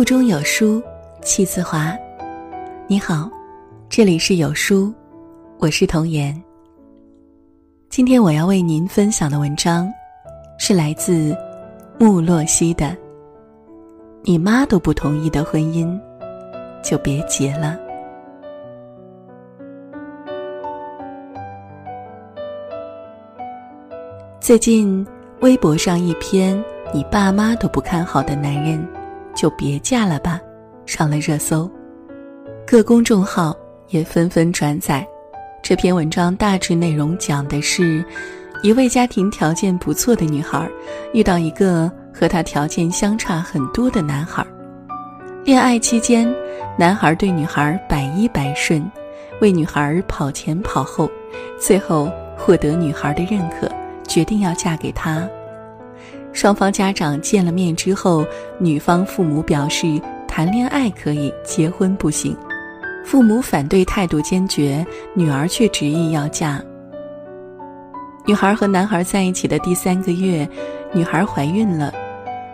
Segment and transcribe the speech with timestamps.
[0.00, 0.82] 腹中有书
[1.20, 1.94] 气自华。
[2.86, 3.30] 你好，
[3.90, 4.90] 这里是有书，
[5.58, 6.42] 我是童言。
[7.90, 9.92] 今天我要为您分享的文章，
[10.58, 11.36] 是来自
[11.98, 12.96] 穆洛西的。
[14.22, 16.00] 你妈都不同意的婚姻，
[16.82, 17.78] 就别结了。
[24.40, 25.06] 最近
[25.40, 26.58] 微博上一篇
[26.90, 28.82] “你爸妈都不看好的男人，
[29.34, 30.40] 就别嫁了吧”
[30.86, 31.70] 上了热搜，
[32.66, 33.56] 各公众号
[33.88, 35.06] 也纷纷转载。
[35.62, 38.04] 这篇文章大致内容讲的是，
[38.62, 40.68] 一位家庭条件不错的女孩
[41.12, 41.90] 遇到一个。
[42.12, 44.44] 和她条件相差很多的男孩，
[45.44, 46.28] 恋爱期间，
[46.76, 48.84] 男孩对女孩百依百顺，
[49.40, 51.08] 为女孩跑前跑后，
[51.58, 53.70] 最后获得女孩的认可，
[54.06, 55.26] 决定要嫁给他。
[56.32, 58.24] 双方家长见了面之后，
[58.58, 62.36] 女方父母表示谈恋爱可以，结婚不行。
[63.04, 66.62] 父母反对态度坚决，女儿却执意要嫁。
[68.26, 70.48] 女孩和男孩在一起的第三个月，
[70.92, 71.92] 女孩怀孕了。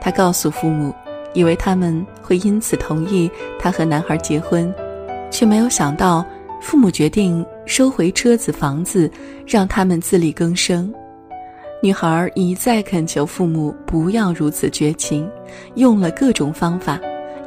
[0.01, 0.95] 她告诉父母，
[1.35, 4.73] 以为他们会因此同意她和男孩结婚，
[5.31, 6.25] 却没有想到
[6.63, 9.11] 父母决定收回车子、房子，
[9.47, 10.91] 让他们自力更生。
[11.83, 15.29] 女孩一再恳求父母不要如此绝情，
[15.75, 16.99] 用了各种方法，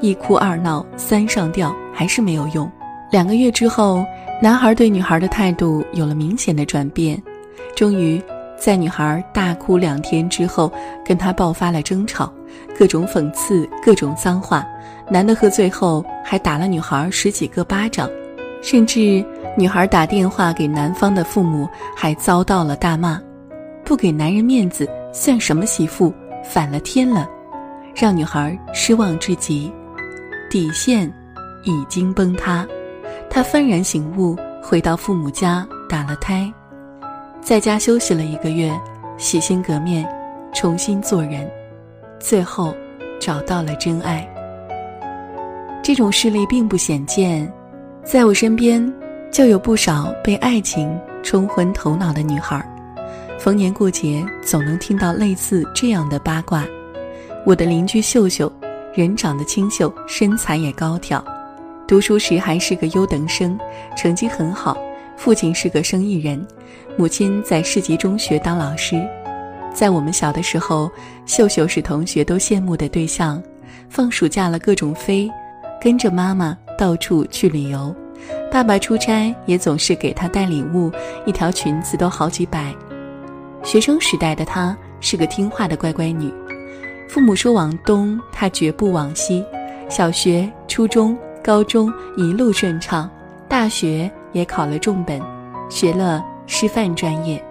[0.02, 2.70] 一哭二闹三上吊还是没有用。
[3.12, 4.06] 两个月之后，
[4.42, 7.22] 男孩对女孩的态度有了明显的转变，
[7.76, 8.22] 终于。
[8.56, 10.70] 在女孩大哭两天之后，
[11.06, 12.30] 跟他爆发了争吵，
[12.78, 14.68] 各种讽刺，各种脏话。
[15.10, 18.10] 男的喝醉后还打了女孩十几个巴掌，
[18.62, 19.26] 甚至
[19.58, 23.18] 女孩打电话给男方的父母，还遭到了大骂
[23.90, 26.14] ：“不给男人面子算什么媳妇？
[26.44, 27.28] 反了天了！”
[27.96, 29.74] 让女孩失望至极，
[30.48, 31.12] 底线
[31.64, 32.68] 已经崩塌。
[33.32, 36.54] 她幡然醒悟，回到父母家打了胎。
[37.42, 38.72] 在家休息了一个月，
[39.18, 40.08] 洗心革面，
[40.54, 41.50] 重新做人，
[42.20, 42.76] 最后
[43.20, 44.24] 找到了真爱。
[45.82, 47.52] 这种事例并不鲜见，
[48.04, 48.94] 在我身边
[49.32, 52.64] 就有不少被爱情冲昏头脑的女孩。
[53.40, 56.66] 逢年过节，总能听到类似这样的八卦：
[57.46, 58.52] 我的邻居秀秀，
[58.94, 61.24] 人长得清秀，身材也高挑，
[61.88, 63.58] 读书时还是个优等生，
[63.96, 64.78] 成绩很好。
[65.16, 66.46] 父亲是个生意人，
[66.98, 69.02] 母亲在市级中学当老师。
[69.74, 70.92] 在我们小的时候，
[71.26, 73.42] 秀秀是同学都羡慕的对象。
[73.88, 75.32] 放暑假了各种飞，
[75.82, 77.96] 跟着妈妈到处去旅游。
[78.52, 80.92] 爸爸出差也总是给她带礼物，
[81.26, 82.76] 一条裙子都好几百。
[83.70, 86.34] 学生时代的她是个听话的乖乖女，
[87.08, 89.46] 父母说往东，她绝不往西。
[89.88, 93.08] 小学、初中、高中一路顺畅，
[93.48, 94.10] 大学。
[94.32, 95.20] 也考了重本，
[95.72, 97.44] 学了师范专业。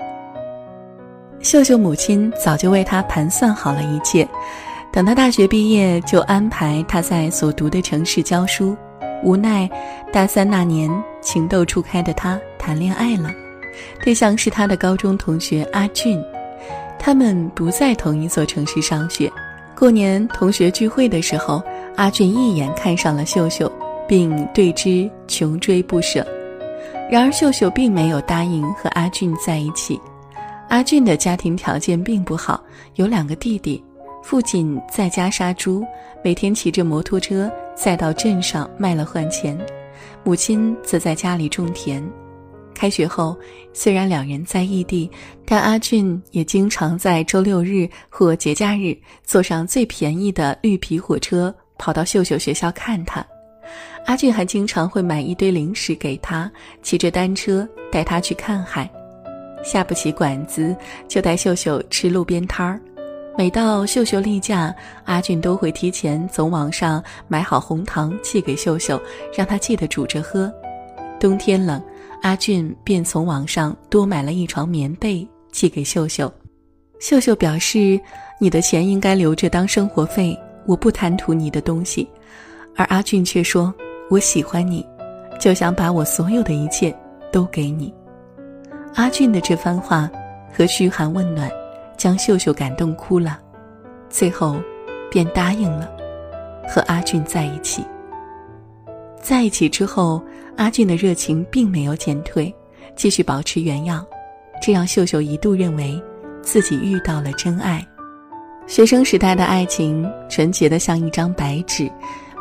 [1.41, 4.27] 秀秀母亲早就为他盘算好了一切，
[4.93, 8.77] 等他大学毕业，就安排他在所读的城市教书。
[9.25, 9.69] 无奈，
[10.13, 10.89] 大三那年
[11.21, 13.29] 情窦初开的他谈恋爱了，
[14.03, 16.23] 对象是他的高中同学阿俊。
[16.99, 19.31] 他们不在同一座城市上学。
[19.77, 21.63] 过年同学聚会的时候，
[21.97, 23.71] 阿俊一眼看上了秀秀，
[24.09, 26.27] 并对之穷追不舍。
[27.09, 30.01] 然而，秀秀并没有答应和阿俊在一起。
[30.69, 32.63] 阿俊的家庭条件并不好，
[32.97, 33.83] 有两个弟弟，
[34.23, 35.87] 父亲在家杀猪，
[36.23, 39.57] 每天骑着摩托车再到镇上卖了换钱，
[40.25, 42.05] 母亲则在家里种田。
[42.79, 43.37] 开学后，
[43.73, 45.11] 虽然两人在异地，
[45.45, 53.27] 但阿俊也经常在周六日或节假日坐上最便宜的绿皮火车跑到秀秀学校看他。
[54.07, 56.49] 阿俊还经常会买一堆零食给他，
[56.81, 58.89] 骑着单车带他去看海，
[59.65, 60.75] 下不起馆子
[61.09, 62.81] 就带秀秀吃路边摊儿。
[63.37, 64.73] 每到秀秀例假，
[65.05, 69.03] 阿俊都会提前从网上买好红糖寄给秀秀，
[69.37, 70.53] 让她记得煮着喝。
[71.21, 71.83] 冬天冷，
[72.23, 76.33] 阿俊便从网上多买了一床棉被寄给秀秀。
[77.01, 78.01] 秀秀表示
[78.41, 82.09] ：“你的钱应该留着当生活费，我不贪图你的东西。”
[82.77, 83.75] 而阿俊却说。
[84.11, 84.83] 我喜欢你，
[85.39, 86.97] 就想把我所有的一切
[87.31, 87.93] 都给你。
[88.95, 90.11] 阿俊的这番话
[90.51, 91.51] 和嘘寒问暖，
[91.95, 93.39] 将秀秀感动哭了，
[94.09, 94.59] 最后
[95.11, 95.91] 便答应了
[96.67, 97.85] 和阿俊在一起。
[99.21, 100.23] 在一起之后，
[100.59, 102.53] 阿俊的热情并没有减退，
[102.97, 104.05] 继续保持原样，
[104.61, 106.03] 这让秀秀一度认为
[106.43, 107.87] 自己遇到了真爱。
[108.67, 111.89] 学生时代的爱情纯洁的像一张白纸。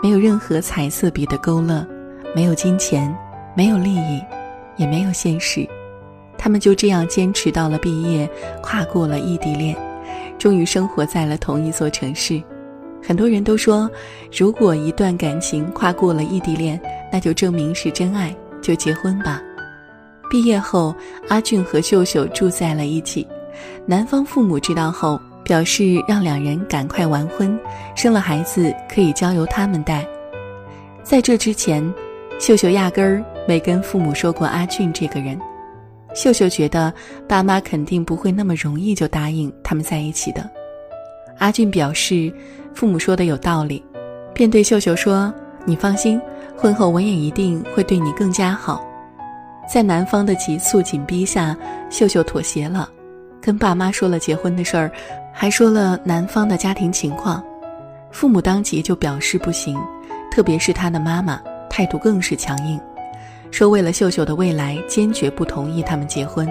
[0.01, 1.87] 没有任何彩色笔的勾勒，
[2.35, 3.15] 没有金钱，
[3.55, 4.21] 没有利益，
[4.77, 5.67] 也没有现实。
[6.37, 8.29] 他们就这样坚持到了毕业，
[8.61, 9.75] 跨过了异地恋，
[10.37, 12.41] 终于生活在了同一座城市。
[13.01, 13.89] 很多人都说，
[14.31, 16.79] 如果一段感情跨过了异地恋，
[17.11, 19.41] 那就证明是真爱，就结婚吧。
[20.29, 20.93] 毕业后，
[21.29, 23.25] 阿俊和秀秀住在了一起。
[23.85, 27.57] 男方父母知道后，表示让两人赶快完婚，
[27.95, 30.05] 生了孩子可以交由他们带。
[31.01, 31.93] 在这之前，
[32.37, 35.39] 秀秀压根儿没跟父母说过阿俊这个人。
[36.13, 36.93] 秀秀觉得
[37.27, 40.49] 爸妈肯定不会那么容易就答应他们在一起的。
[41.37, 42.33] 阿俊表示，
[42.73, 43.83] 父母说的有道理，
[44.33, 45.33] 便对秀秀说
[45.63, 46.19] ：“你放心，
[46.57, 48.83] 婚后我也一定会对你更加好。”
[49.71, 51.55] 在男方的急促紧逼下，
[51.89, 52.89] 秀秀妥协了，
[53.41, 54.91] 跟爸妈说了结婚的事儿，
[55.33, 57.43] 还说了男方的家庭情况。
[58.11, 59.77] 父母当即就表示不行，
[60.31, 61.39] 特别是他的妈妈
[61.69, 62.79] 态度更是强硬，
[63.51, 66.47] 说为了秀秀的未来，坚决不同意他们结婚。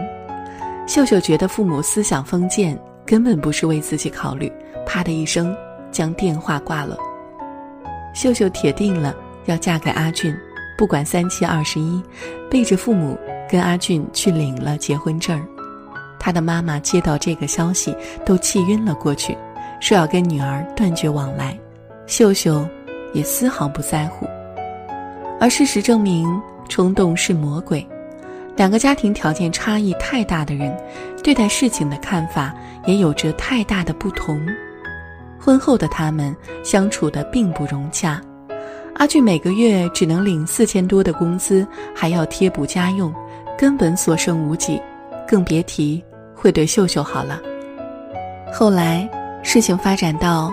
[0.87, 4.53] 秀秀觉得父母思想封建，根本不是为自己考虑，
[4.85, 5.57] 啪的一声
[5.91, 6.99] 将电话挂了。
[8.13, 10.37] 秀秀铁定了要嫁给阿俊。
[10.79, 12.03] 不管三七二十一，
[12.51, 15.47] 背着父母跟阿俊去领了结婚证儿。
[16.19, 17.97] 他的妈妈接到这个消息
[18.27, 19.35] 都气晕了过去，
[19.81, 21.59] 说要跟女儿断绝往来。
[22.07, 22.69] 秀秀
[23.15, 24.27] 也丝毫不在乎。
[25.41, 26.29] 而事实证明，
[26.69, 27.87] 冲动是魔鬼。
[28.55, 30.77] 两个家庭条件差异太大的人，
[31.23, 32.55] 对待事情的看法
[32.85, 34.47] 也有着太大的不同。
[35.39, 38.21] 婚后的他们相处的并不融洽。
[38.99, 43.15] 阿俊每个月只能领四千多的工资，还要贴补家用，
[43.57, 44.81] 根本所剩无几，
[45.29, 46.03] 更别提
[46.35, 47.39] 会对秀秀好了。
[48.51, 49.07] 后来
[49.43, 50.51] 事情发展到，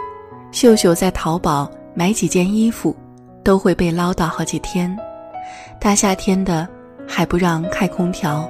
[0.51, 2.93] 秀秀在淘宝买几件衣服，
[3.45, 4.93] 都会被唠叨好几天。
[5.79, 6.67] 大夏天的
[7.07, 8.49] 还不让开空调，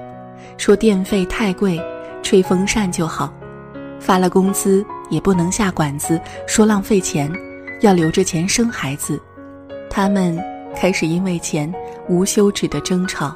[0.57, 1.79] 说电费太贵，
[2.23, 3.31] 吹风扇就好。
[3.99, 7.31] 发了工资也不能下馆子，说浪费钱，
[7.81, 9.21] 要留着钱生孩子。
[9.95, 10.35] 他们
[10.75, 11.71] 开始因为钱
[12.09, 13.31] 无休止的争吵。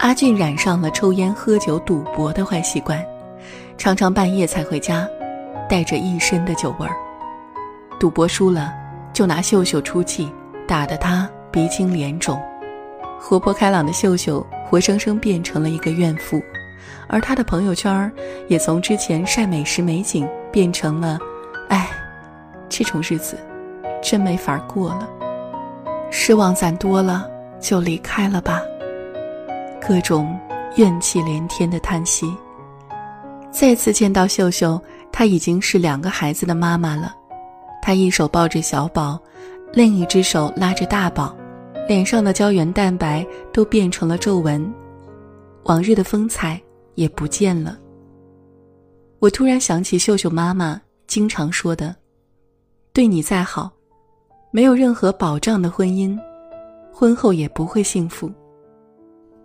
[0.00, 3.02] 阿俊染上了抽烟、喝酒、赌博的坏习惯，
[3.78, 5.08] 常常半夜才回家，
[5.66, 6.94] 带着一身的酒味儿。
[7.98, 8.70] 赌博输了，
[9.14, 10.30] 就拿秀秀出气，
[10.68, 12.38] 打得他鼻青脸肿。
[13.18, 16.42] 活泼开朗的秀秀，活生生变成了一个怨妇，
[17.08, 18.12] 而他的朋友圈
[18.46, 21.18] 也从之前晒美食美景，变成了，
[21.70, 21.88] 哎，
[22.68, 23.38] 这种日子。
[24.02, 25.08] 真没法过了，
[26.10, 28.60] 失望攒多了就离开了吧。
[29.80, 30.38] 各种
[30.76, 32.30] 怨气连天的叹息。
[33.50, 37.14] 再次见到秀秀，她已经是两个孩子的妈妈了。
[37.80, 39.18] 她一手抱着小宝，
[39.72, 41.34] 另一只手拉着大宝，
[41.86, 44.72] 脸上的胶原蛋白都变成了皱纹，
[45.64, 46.60] 往日的风采
[46.94, 47.78] 也不见了。
[49.18, 51.94] 我突然想起秀秀妈妈经常说的
[52.92, 53.70] ：“对你再好。”
[54.54, 56.14] 没有任何保障的婚姻，
[56.92, 58.30] 婚后也不会幸福。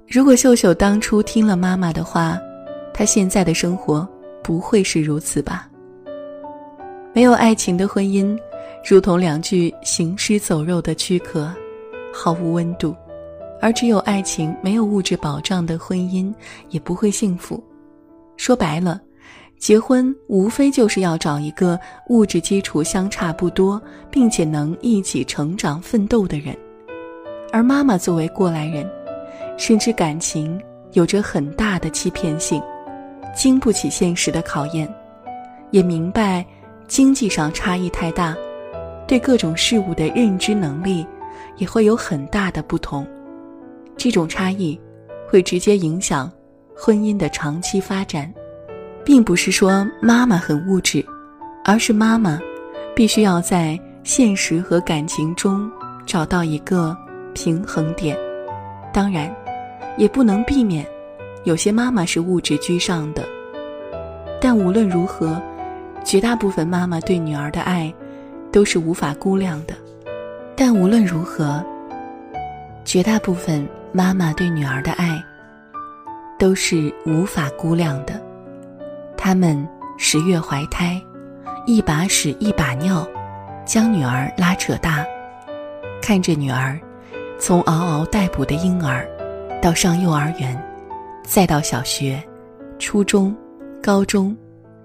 [0.05, 2.37] 如果秀秀当初听了妈妈的话，
[2.93, 4.05] 她现在的生活
[4.43, 5.69] 不会是如此吧？
[7.13, 8.37] 没有爱情的婚姻，
[8.85, 11.49] 如同两具行尸走肉的躯壳，
[12.13, 12.93] 毫无温度；
[13.61, 16.33] 而只有爱情，没有物质保障的婚姻，
[16.67, 17.63] 也不会幸福。
[18.35, 19.01] 说白了。
[19.57, 26.55] 结婚无非就是要找一个物质基础相差不多，并且能一起成长奋斗的人。
[27.51, 28.87] 而妈妈作为过来人，
[29.57, 30.61] 深知感情
[30.93, 32.61] 有着很大的欺骗性，
[33.35, 34.87] 经不起现实的考验，
[35.71, 36.45] 也明白
[36.87, 38.37] 经济上差异太大，
[39.07, 41.05] 对各种事物的认知能力
[41.57, 43.05] 也会有很大的不同。
[43.97, 44.79] 这种差异
[45.27, 46.31] 会直接影响
[46.75, 48.31] 婚姻的长期发展。
[49.07, 51.01] 并不是说妈妈很物质，
[51.63, 52.37] 而是妈妈
[52.93, 55.71] 必须要在现实和感情中
[56.05, 56.93] 找到一个
[57.33, 58.17] 平衡点。
[58.93, 59.33] 当然，
[59.95, 60.85] 也不能避免
[61.45, 63.23] 有些妈妈是物质居上的。
[64.41, 65.41] 但无论如何，
[66.03, 67.93] 绝大部分妈妈对女儿的爱
[68.51, 69.73] 都是无法估量的。
[70.53, 71.63] 但无论如何，
[72.83, 75.23] 绝大部分妈妈对女儿的爱
[76.37, 78.21] 都是无法估量的。
[79.17, 81.01] 他们十月怀胎，
[81.65, 83.05] 一把屎一把尿，
[83.65, 85.03] 将女儿拉扯大，
[86.01, 86.79] 看着女儿
[87.39, 89.05] 从嗷嗷待哺的婴儿，
[89.61, 90.57] 到上幼儿园，
[91.23, 92.23] 再到小学、
[92.79, 93.35] 初中、
[93.81, 94.37] 高中、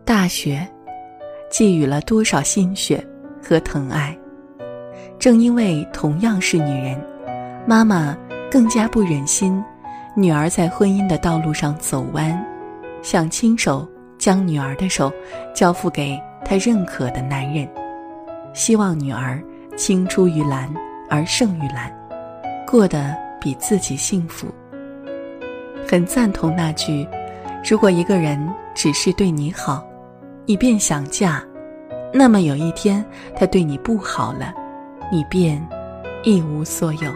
[0.05, 0.67] 大学，
[1.51, 3.07] 寄予了多少心血
[3.41, 4.17] 和疼爱。
[5.19, 7.01] 正因为同样是女人，
[7.65, 8.17] 妈妈
[8.51, 9.63] 更加不忍心
[10.17, 12.45] 女儿在婚姻的道路上走弯，
[13.03, 13.89] 想亲手
[14.23, 15.13] 将女儿的手
[15.53, 17.69] 交付给他认可的男人，
[18.55, 19.43] 希望女儿
[19.77, 20.73] 青出于蓝
[21.11, 21.93] 而胜于蓝，
[22.65, 24.47] 过得比自己幸福。
[25.91, 27.05] 很赞同那句
[27.69, 28.39] ：“如果一个人
[28.77, 29.85] 只是对你好，
[30.47, 31.43] 你便想嫁，
[32.15, 34.55] 那么有一天他对你不好了。”
[35.11, 35.61] 你便
[36.23, 37.13] 一无所有。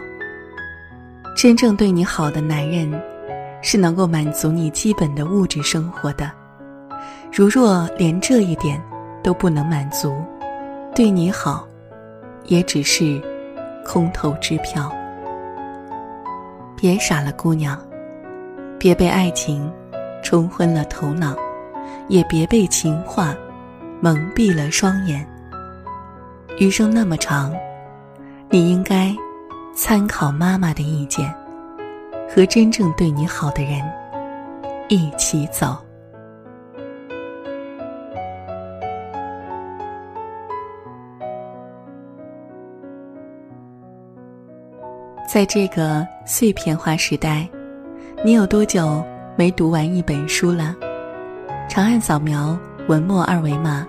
[1.37, 2.91] 真正对你好的男人，
[3.61, 6.29] 是能够满足你基本的物质生活的。
[7.37, 8.81] 如若连这一点
[9.21, 10.19] 都不能满足，
[10.95, 11.67] 对你好，
[12.45, 13.21] 也只是
[13.85, 14.91] 空头支票。
[16.75, 17.79] 别傻了，姑娘，
[18.79, 19.71] 别被爱情
[20.23, 21.35] 冲昏了头脑，
[22.07, 23.35] 也别被情话
[24.01, 25.23] 蒙蔽了双眼。
[26.57, 27.53] 余生那么长。
[28.49, 29.15] 你应该
[29.75, 31.31] 参考妈妈的意见，
[32.27, 33.79] 和真正对你好的人
[34.87, 35.77] 一起走。
[45.27, 47.45] 在这个碎片化时代，
[48.23, 49.03] 你有多久
[49.35, 50.73] 没读完一本书了？
[51.67, 52.57] 长按扫描
[52.87, 53.85] 文末二维码，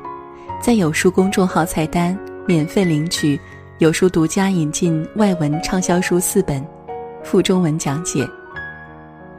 [0.60, 3.40] 在有书公众号菜单免费领取。
[3.78, 6.66] 有书独家引进外文畅销书四本，
[7.22, 8.28] 附中文讲解。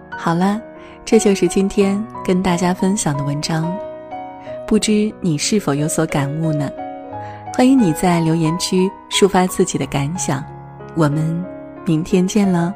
[0.10, 0.62] 好了，
[1.04, 3.70] 这就是今天跟大家分享的文章，
[4.66, 6.72] 不知你是否有所感悟呢？
[7.54, 10.42] 欢迎你在留言区抒发自己的感想，
[10.96, 11.44] 我们
[11.90, 12.72] 明天见了。